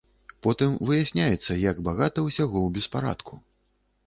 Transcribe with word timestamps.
Потым 0.45 0.71
выясняецца, 0.87 1.57
як 1.69 1.83
багата 1.89 2.19
ўсяго 2.27 2.51
ў 2.63 2.69
беспарадку. 2.79 3.33